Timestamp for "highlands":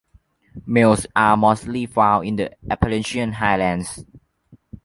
3.33-4.03